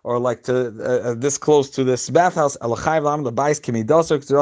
[0.09, 2.55] or like to uh, uh, this close to this bathhouse.
[2.61, 3.59] The bais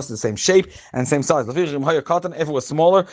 [0.07, 1.47] the same shape and same size.
[1.47, 3.05] If it was smaller,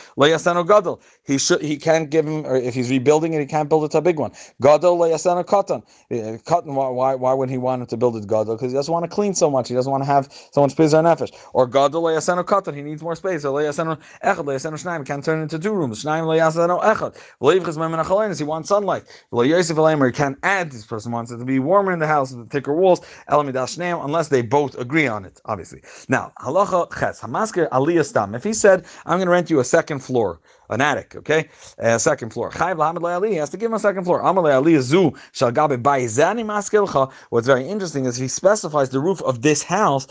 [1.29, 3.91] he should he can't give him, or if he's rebuilding it, he can't build it
[3.91, 4.31] to a big one.
[4.61, 5.81] Katan.
[6.11, 6.73] Uh, katan.
[6.73, 8.55] Why why would he want to build it gadol?
[8.55, 9.67] Because he doesn't want to clean so much.
[9.69, 11.33] He doesn't want to have so much nefesh.
[11.53, 13.43] Or or gadol le'yasenu katan, he needs more space.
[13.45, 16.03] Or le'yasenu echad can't turn into two rooms.
[16.03, 17.15] Echad.
[18.37, 19.03] He wants sunlight.
[19.31, 22.73] He can't add, this person wants it to be warmer in the house with thicker
[22.73, 23.01] walls.
[23.27, 25.81] Unless they both agree on it, obviously.
[26.09, 27.67] Now, halacha ches, hamasker.
[28.35, 31.49] If he said, I'm going to rent you a second floor, an attic, okay?
[31.77, 32.51] A second floor.
[32.51, 34.21] He has to give him a second floor.
[37.29, 40.07] What's very interesting is he specifies the roof of this house,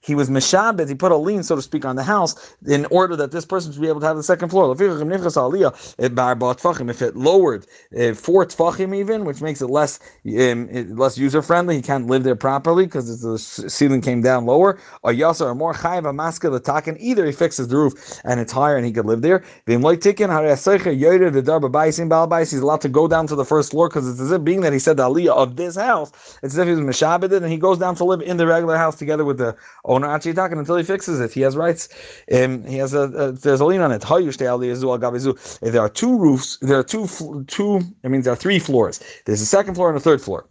[0.00, 3.16] he was meshabed, he put a lien, so to speak, on the house in order
[3.16, 4.72] that this person should be able to have the second floor.
[4.72, 4.80] If
[7.02, 7.66] it lowered
[7.98, 9.98] uh, four tfachim even, which makes it less
[10.38, 14.78] um, less user friendly, he can't live there properly because the ceiling came down lower.
[15.02, 16.96] Or yasa or more chayiv amaska the taken.
[17.00, 19.44] Either he fixes the roof and it's higher and he could live there.
[19.66, 19.76] He's
[22.62, 24.78] allowed to go down to the first floor because it's as if being that he
[24.78, 26.10] said the aliyah of this house,
[26.42, 28.76] it's as if he was meshabed and he goes down to live in the regular
[28.76, 31.32] house together with the owner Achitakin until he fixes it.
[31.32, 31.88] He has rights.
[32.32, 34.02] Um, he has a, a there's a lien on it.
[34.02, 37.80] There are two roofs, there are two two.
[38.02, 39.00] It means there are three floors.
[39.24, 40.46] There's a second floor and a third floor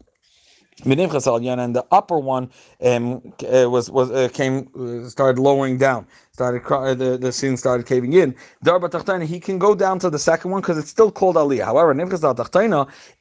[1.60, 2.50] and the upper one
[2.84, 6.06] um, uh, was was uh, came uh, started lowering down.
[6.36, 8.36] Started the, the ceiling started caving in.
[8.66, 11.64] Darba he can go down to the second one because it's still called Aliyah.
[11.64, 11.92] However,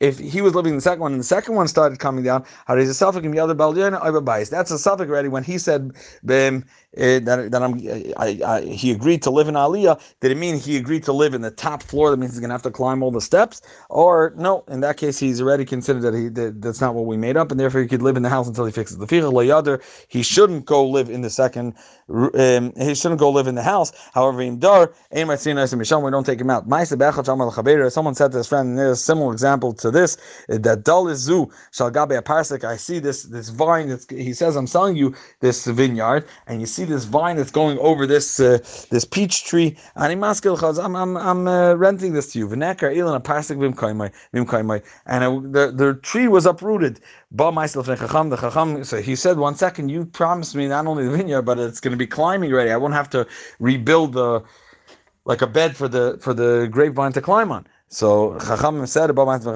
[0.00, 2.44] if he was living in the second one and the second one started coming down,
[2.68, 3.54] a suffix in the other
[4.50, 5.92] That's a suffix already when he said
[6.28, 6.64] um,
[6.96, 7.74] uh, that, that I'm,
[8.16, 10.00] I, I, he agreed to live in Aliyah.
[10.20, 12.10] Did it mean he agreed to live in the top floor?
[12.10, 13.62] That means he's going to have to climb all the steps?
[13.90, 17.16] Or no, in that case, he's already considered that he that, that's not what we
[17.16, 19.82] made up, and therefore he could live in the house until he fixes the fichah.
[20.08, 21.74] He shouldn't go live in the second
[22.08, 23.92] um, he shouldn't go live in the house.
[24.14, 26.64] However, in dar, we don't take him out.
[27.92, 30.16] Someone said to his friend, and there's a similar example to this,
[30.48, 32.64] that dal is zu shall gabe a parsek.
[32.64, 33.88] I see this this vine.
[33.90, 37.78] That's, he says, I'm selling you this vineyard, and you see this vine that's going
[37.78, 38.58] over this uh,
[38.90, 39.76] this peach tree.
[39.96, 42.48] And I'm I'm I'm uh, renting this to you.
[42.48, 47.00] V'nekar ilan a parsek v'im and the the tree was uprooted.
[47.36, 51.58] The chacham, so he said, one second, you promised me not only the vineyard, but
[51.58, 52.70] it's going to be climbing ready.
[52.70, 53.26] I won't have to
[53.58, 54.42] rebuild the
[55.24, 57.66] like a bed for the for the grapevine to climb on.
[57.88, 59.28] So Chacham said about.
[59.28, 59.46] As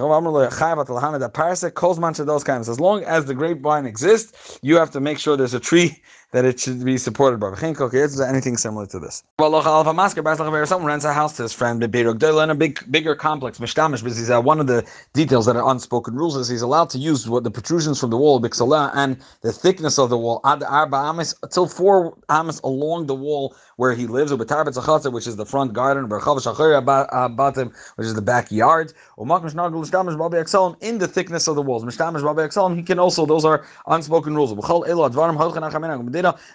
[2.81, 6.61] long as the grapevine exists, you have to make sure there's a tree that it
[6.61, 7.49] should be supported by.
[7.49, 9.23] Anything similar to this.
[9.39, 14.67] Someone rents a house to his friend in a big, bigger complex, uh, one of
[14.67, 18.11] the details that are unspoken rules is he's allowed to use what the protrusions from
[18.11, 23.95] the wall, and the thickness of the wall, until four amas along the wall where
[23.95, 31.55] he lives, which is the front garden, which is the backyard, in the thickness of
[31.57, 31.85] the walls.
[32.77, 34.53] He can also, those are unspoken rules.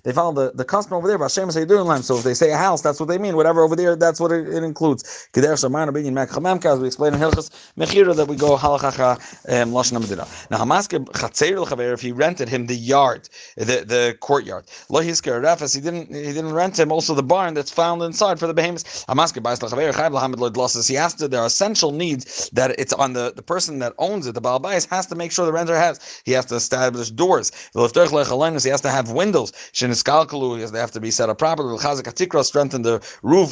[0.03, 1.17] They follow the, the custom over there.
[1.17, 3.35] Hashem say doing So if they say a house, that's what they mean.
[3.35, 5.29] Whatever over there, that's what it, it includes.
[5.35, 9.19] As we explain in Hilchas Mechira that we go halachacha
[9.63, 10.27] um, medina.
[10.51, 14.65] Now Hamaske chatzer if he rented him the yard, the the courtyard.
[14.89, 15.41] Lo hisker
[15.75, 19.05] he didn't he didn't rent him also the barn that's found inside for the behemoths.
[19.05, 20.87] Hamaske ba'is lachaver chayv lahamid lo losses.
[20.87, 21.27] He has to.
[21.27, 24.33] There are essential needs that it's on the the person that owns it.
[24.33, 26.21] The baal Bais has to make sure the renter has.
[26.25, 27.51] He has to establish doors.
[27.73, 29.52] He has to have windows.
[29.73, 31.77] Sheniskalkalu, they have to be set up properly.
[31.77, 33.51] Chazik Atikra, strengthen the roof.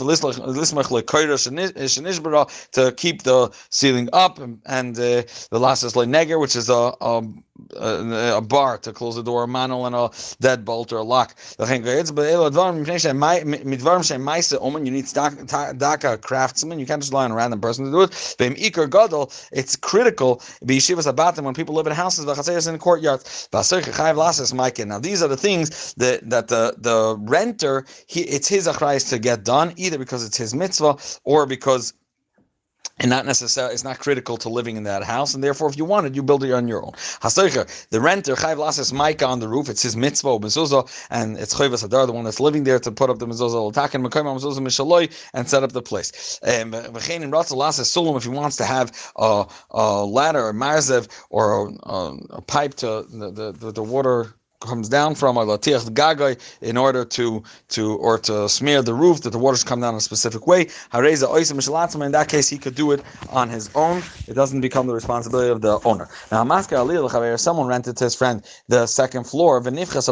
[2.72, 7.24] To keep the ceiling up, and uh, the last is neger, which is a, a
[7.76, 10.10] a, a, bar to close the door, a manual and a
[10.42, 11.36] deadbolt or a lock.
[14.86, 15.08] You need
[15.78, 16.80] daka craftsman.
[16.80, 18.36] You can't just rely on a random person to do it.
[19.52, 20.42] It's critical.
[20.62, 23.50] When people live in houses, in courtyards.
[23.52, 29.20] Now these are the things that that the the renter he it's his achrayis to
[29.20, 31.94] get done either because it's his mitzvah or because
[33.02, 35.86] and not necessarily it's not critical to living in that house, and therefore, if you
[35.86, 36.92] want it, you build it on your own.
[37.22, 39.70] the renter chayv lasses micah on the roof.
[39.70, 43.10] It's his mitzvah mezuzah, and it's chayvas hadar, the one that's living there, to put
[43.10, 46.40] up the mezuzah taken mekayim mezuzah mishaloi and set up the place.
[46.44, 50.54] Um, v'chein in ratzah lasses sulam if he wants to have a, a ladder, or
[50.54, 55.46] marzev, or a, a, a pipe to the, the, the water comes down from or
[55.46, 59.82] latiach gagai in order to to or to smear the roof that the waters come
[59.82, 60.66] down a specific way.
[60.94, 62.06] Hareza oisim mishalatzma.
[62.06, 64.02] In that case, he could do it on his own.
[64.28, 66.08] It doesn't become the responsibility of the owner.
[66.32, 69.64] Now, masker alil someone rented to his friend the second floor of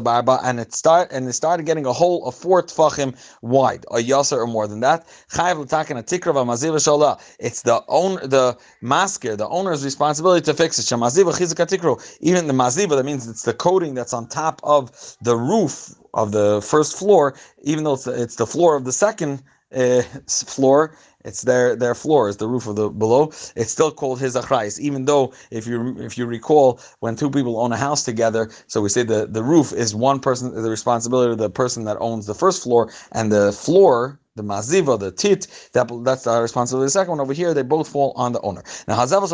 [0.04, 3.98] barba, and it start and it started getting a hole of four tfachim wide, a
[3.98, 5.06] yasser or more than that.
[5.32, 7.20] A maziv sholah.
[7.40, 10.92] It's the own the masker, the owner's responsibility to fix it.
[10.92, 14.82] Even the maziva, that means it's the coating that's on top top of
[15.22, 15.74] the roof
[16.14, 19.44] of the first floor, even though it's the, it's the floor of the second
[19.76, 23.24] uh, floor, it's their their floor is the roof of the below.
[23.56, 27.60] It's still called his achrayis, even though if you if you recall when two people
[27.60, 31.32] own a house together, so we say the the roof is one person the responsibility
[31.34, 35.48] of the person that owns the first floor, and the floor the maziva, the tit,
[35.74, 36.88] that, that's our responsibility.
[36.88, 38.64] The second one over here, they both fall on the owner.
[38.88, 39.32] Now, hazavas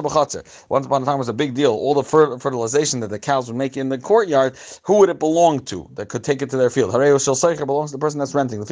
[0.69, 1.71] once upon a time was a big deal.
[1.71, 5.59] All the fertilization that the cows would make in the courtyard, who would it belong
[5.65, 6.93] to that could take it to their field?
[6.93, 8.59] Hareo shel belongs to the person that's renting.
[8.59, 8.65] The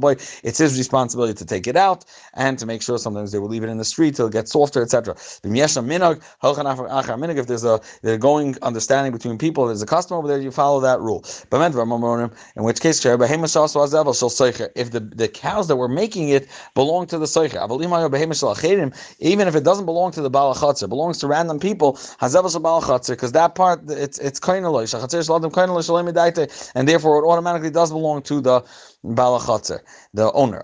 [0.00, 3.48] boy, It's his responsibility to take it out and to make sure sometimes they will
[3.48, 5.14] leave it in the street till it gets softer, etc.
[5.14, 5.42] If
[7.46, 11.00] there's a they're going understanding between people, there's a custom over there, you follow that
[11.00, 11.24] rule.
[12.56, 17.26] In which case, if the, the cow cows that were making it belong to the
[17.26, 17.60] soicher.
[19.20, 23.80] Even if it doesn't belong to the balachatzer, belongs to random people, because that part
[23.88, 24.40] it's it's
[26.74, 28.60] and therefore it automatically does belong to the
[29.04, 29.80] balachatzer,
[30.12, 30.62] the owner.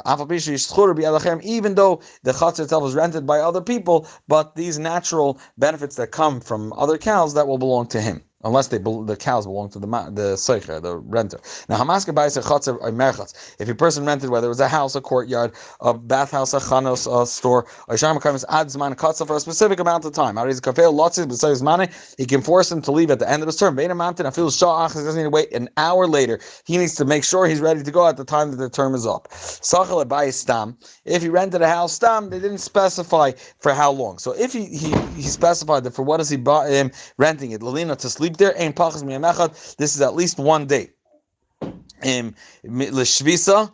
[1.42, 6.08] Even though the chatzer itself is rented by other people, but these natural benefits that
[6.08, 8.22] come from other cows that will belong to him.
[8.44, 11.40] Unless they the cows belong to the the seicher, the renter.
[11.68, 13.56] Now hamaska a chotzer or merchatz.
[13.58, 17.06] If a person rented, whether it was a house, a courtyard, a bathhouse, a chanos,
[17.06, 20.38] a store, a sharmakamis adds man kotzer for a specific amount of time.
[20.38, 21.88] Aris kafel lotzis b'sayis money.
[22.18, 23.76] He can force him to leave at the end of his term.
[23.78, 26.40] He doesn't need to wait an hour later.
[26.64, 28.94] He needs to make sure he's ready to go at the time that the term
[28.94, 29.28] is up.
[29.30, 30.76] Sachal b'ayis stam.
[31.04, 34.18] If he rented a house, stam, they didn't specify for how long.
[34.18, 37.52] So if he he, he specified that for what is he bought him um, renting
[37.52, 39.76] it, Lalina to sleep there, ain't pachas miyamechad.
[39.76, 40.90] This is at least one day.
[42.02, 43.70] Um, l'shvisa,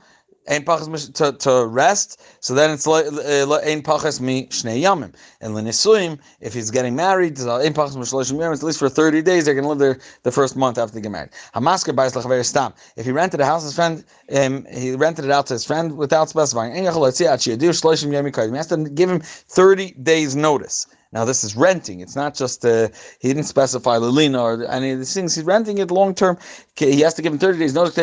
[0.48, 5.12] Ein pachas to, to rest, so then it's ein pachas mi shnei yamim.
[5.40, 9.44] And l'nisuim, if he's getting married, ein pachas mishloshim yamim, at least for 30 days,
[9.44, 11.30] they're going to live there the first month after they get married.
[11.54, 12.72] Hamasker buys lachaver stam.
[12.96, 14.04] If he rented a house, his friend,
[14.36, 16.72] um, he rented it out to his friend without specifying.
[16.74, 20.86] Ein yachol letzia at shiyadir shloshim yamim He has to give him 30 days notice.
[21.12, 22.00] Now this is renting.
[22.00, 22.88] It's not just uh,
[23.20, 25.34] he didn't specify Lilina or any of these things.
[25.34, 26.36] He's renting it long term.
[26.76, 27.94] He has to give him 30 days notice.
[27.94, 28.02] So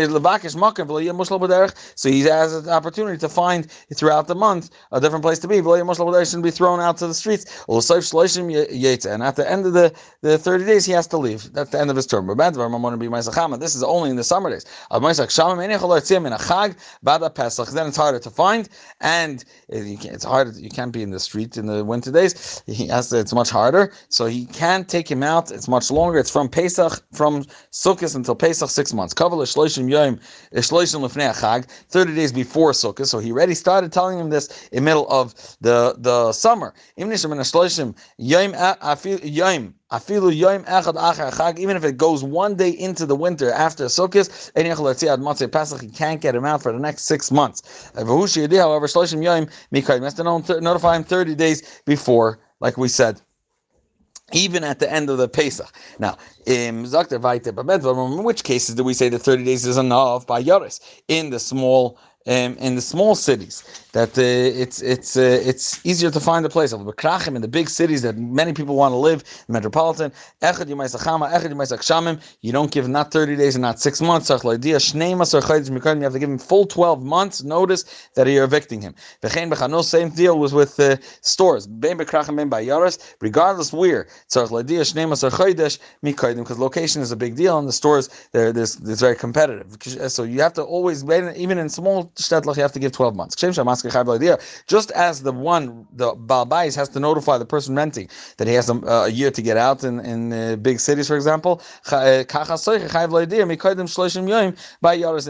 [2.10, 5.58] he has an opportunity to find throughout the month a different place to be.
[5.58, 7.46] Shouldn't be thrown out to the streets.
[9.06, 11.52] And at the end of the, the 30 days, he has to leave.
[11.54, 12.28] That's the end of his term.
[12.28, 14.66] This is only in the summer days.
[14.92, 15.04] Then
[17.88, 18.70] it's harder to find,
[19.02, 20.56] and it's hard.
[20.56, 22.64] You can't be in the street in the winter days.
[23.02, 23.92] To, it's much harder.
[24.10, 25.52] So he can't take him out.
[25.52, 26.20] It's much longer.
[26.20, 29.14] It's from Pesach, from Sukkot until Pesach, six months.
[31.90, 33.08] Thirty days before Sukkot.
[33.08, 36.74] So he already started telling him this in middle of the the summer.
[36.98, 37.12] Even
[41.78, 44.30] if it goes one day into the winter after Sukkot,
[45.82, 47.92] he can't get him out for the next six months.
[47.96, 48.88] However,
[50.62, 53.22] notify him 30 days before like we said,
[54.32, 55.70] even at the end of the Pesach.
[56.00, 56.84] Now, in
[58.24, 60.80] which cases do we say that 30 days is enough by Yoris?
[61.10, 63.64] In the small um, in the small cities
[63.94, 66.74] that uh, it's it's uh, it's easier to find a place.
[66.74, 70.12] In the big cities that many people want to live, metropolitan.
[72.42, 74.30] You don't give not thirty days and not six months.
[74.30, 74.42] You have
[76.14, 78.96] to give him full twelve months notice that you're evicting him.
[79.84, 81.68] Same deal was with uh, stores.
[83.22, 84.08] Regardless where,
[86.44, 89.78] because location is a big deal, and the stores there it's very competitive.
[90.12, 93.36] So you have to always even in small shtetlich, you have to give 12 months.
[93.36, 98.70] Just as the one, the Balbais has to notify the person renting that he has
[98.70, 101.62] a, a year to get out in, in uh, big cities, for example.
[101.92, 101.98] In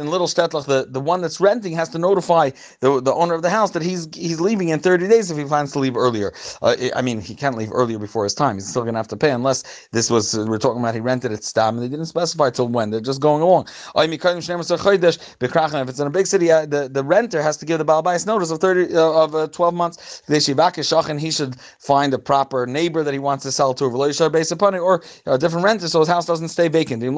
[0.09, 3.49] little shtetlich, the, the one that's renting has to notify the, the owner of the
[3.49, 6.33] house that he's he's leaving in 30 days if he plans to leave earlier.
[6.61, 8.55] Uh, I mean, he can't leave earlier before his time.
[8.55, 11.01] He's still going to have to pay unless this was, uh, we're talking about he
[11.01, 12.89] rented it stam and they didn't specify till when.
[12.91, 13.67] They're just going along.
[13.95, 18.25] If it's in a big city, uh, the, the renter has to give the Balbais
[18.25, 20.21] notice of 30 uh, of uh, 12 months.
[20.27, 24.75] And he should find a proper neighbor that he wants to sell to, based upon
[24.75, 27.03] it, or a different renter so his house doesn't stay vacant.
[27.03, 27.09] He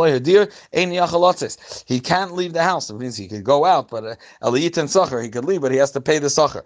[1.99, 2.89] can't leave the house.
[2.89, 4.15] It means he could go out, but uh,
[4.77, 6.63] and Sacher, he could leave, but he has to pay the Sacher.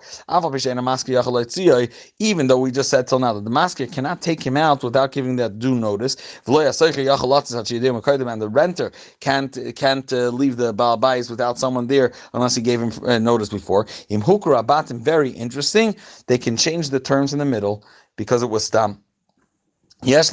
[2.20, 5.12] Even though we just said till now that the masker cannot take him out without
[5.12, 6.16] giving that due notice,
[6.48, 6.56] and
[8.42, 13.06] the renter can't can't uh, leave the Balbais without someone there unless he gave him
[13.06, 13.88] uh, noticed before.
[14.10, 15.96] Im hukra abatim, very interesting.
[16.28, 17.86] They can change the terms in the middle
[18.18, 19.04] because it was stam.
[20.04, 20.32] Yes,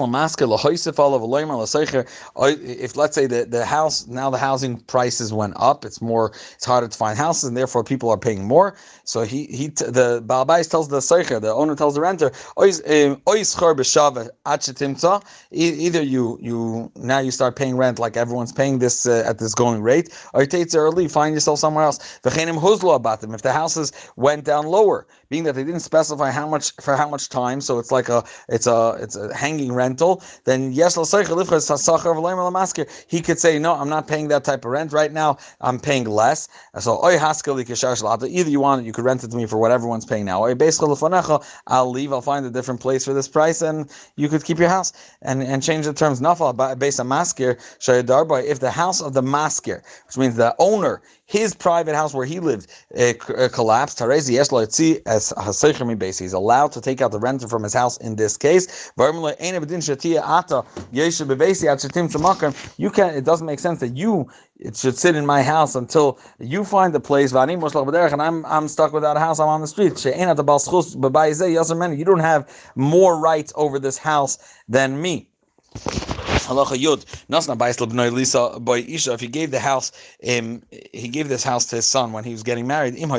[2.80, 6.64] If let's say the, the house now the housing prices went up, it's more it's
[6.64, 8.76] harder to find houses, and therefore people are paying more.
[9.04, 12.32] So he he the Balbais tells the Seicher, the owner tells the renter,
[15.86, 19.54] either you you now you start paying rent like everyone's paying this uh, at this
[19.54, 22.20] going rate, or you take early, find yourself somewhere else.
[22.24, 27.08] If the houses went down lower, being that they didn't specify how much for how
[27.08, 30.96] much time, so it's like a it's a it's a hang hanging rental, then yes,
[33.08, 35.38] he could say, no, I'm not paying that type of rent right now.
[35.60, 36.48] I'm paying less.
[36.78, 40.24] So either you want it, you could rent it to me for what everyone's paying
[40.24, 40.44] now.
[40.44, 42.12] I'll leave.
[42.12, 44.92] I'll find a different place for this price, and you could keep your house
[45.22, 46.20] and, and change the terms.
[46.20, 47.56] Based on maskir
[48.44, 52.40] If the house of the maskir, which means the owner his private house where he
[52.40, 53.12] lived uh
[53.52, 54.00] collapsed.
[54.00, 54.40] He's
[56.32, 58.90] allowed to take out the renter from his house in this case.
[62.78, 64.28] You can It doesn't make sense that you
[64.58, 67.32] it should sit in my house until you find a place.
[67.32, 69.38] And I'm I'm stuck without a house.
[69.38, 70.04] I'm on the street.
[70.04, 74.38] You don't have more rights over this house
[74.68, 75.28] than me.
[76.46, 79.92] Halacha Yud, Nasna Lisa by Isha, if he gave the house,
[80.28, 83.10] um, he gave this house to his son when he was getting married, if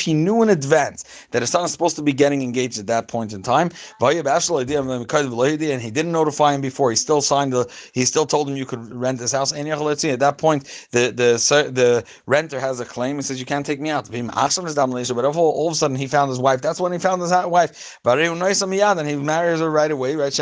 [0.00, 3.08] he knew in advance that his son is supposed to be getting engaged at that
[3.08, 8.26] point in time, and he didn't notify him before, he still signed the, he still
[8.26, 12.60] told him you could rent this house, and at that point, the, the, the renter
[12.60, 14.08] has a claim, and says, you can't take me out.
[14.10, 17.32] But all, all of a sudden he found his wife, that's when he found his
[17.32, 20.32] wife, and he marries her right away, right?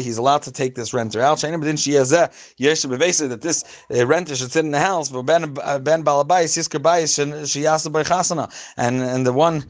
[0.00, 1.40] He's allowed to take this renter out.
[1.42, 2.32] But then she has that
[3.42, 5.10] this uh, renter should sit in the house.
[5.10, 6.56] Balabais
[8.76, 9.64] and and the one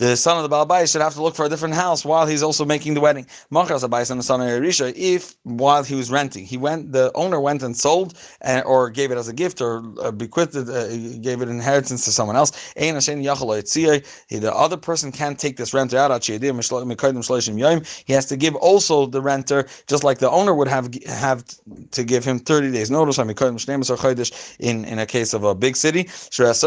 [0.00, 2.42] the son of the Balabais should have to look for a different house while he's
[2.42, 3.26] also making the wedding.
[3.52, 7.12] Machras Abais and the son of Erisha, if while he was renting, he went, the
[7.14, 10.88] owner went and sold uh, or gave it as a gift or uh, bequeathed uh,
[11.20, 12.72] gave it inheritance to someone else.
[12.74, 14.02] The
[14.54, 16.24] other person can't take this renter out.
[16.24, 16.32] He
[18.14, 21.44] has to give also the renter, just like the owner would have have
[21.90, 26.04] to give him 30 days notice in, in a case of a big city.
[26.04, 26.60] Because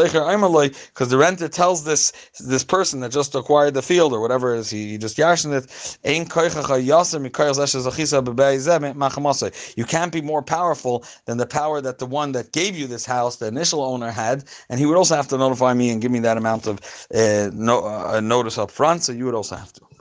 [1.08, 4.58] the renter tells this this person that just just acquired the field or whatever it
[4.60, 5.64] is, he, he just yashin it.
[9.76, 13.06] You can't be more powerful than the power that the one that gave you this
[13.06, 16.12] house, the initial owner, had, and he would also have to notify me and give
[16.12, 16.80] me that amount of
[17.14, 19.02] uh, no, uh, notice up front.
[19.02, 19.93] So you would also have to.